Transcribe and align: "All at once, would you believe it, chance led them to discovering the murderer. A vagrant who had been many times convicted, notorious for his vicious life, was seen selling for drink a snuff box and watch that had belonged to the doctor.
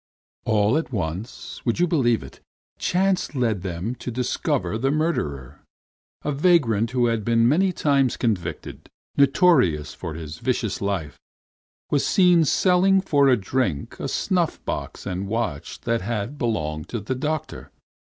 "All 0.45 0.79
at 0.79 0.91
once, 0.91 1.63
would 1.63 1.79
you 1.79 1.85
believe 1.85 2.23
it, 2.23 2.39
chance 2.79 3.35
led 3.35 3.61
them 3.61 3.93
to 3.97 4.09
discovering 4.09 4.81
the 4.81 4.89
murderer. 4.89 5.61
A 6.23 6.31
vagrant 6.31 6.89
who 6.89 7.05
had 7.05 7.23
been 7.23 7.47
many 7.47 7.71
times 7.71 8.17
convicted, 8.17 8.89
notorious 9.15 9.93
for 9.93 10.15
his 10.15 10.39
vicious 10.39 10.81
life, 10.81 11.19
was 11.91 12.03
seen 12.03 12.45
selling 12.45 12.99
for 12.99 13.35
drink 13.35 13.99
a 13.99 14.07
snuff 14.07 14.65
box 14.65 15.05
and 15.05 15.27
watch 15.27 15.81
that 15.81 16.01
had 16.01 16.35
belonged 16.39 16.89
to 16.89 16.99
the 16.99 17.13
doctor. 17.13 17.69